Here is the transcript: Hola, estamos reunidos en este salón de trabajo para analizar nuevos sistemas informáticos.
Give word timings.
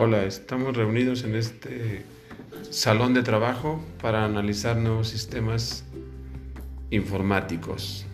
Hola, 0.00 0.26
estamos 0.26 0.76
reunidos 0.76 1.24
en 1.24 1.34
este 1.34 2.04
salón 2.70 3.14
de 3.14 3.24
trabajo 3.24 3.84
para 4.00 4.24
analizar 4.24 4.76
nuevos 4.76 5.08
sistemas 5.08 5.82
informáticos. 6.90 8.06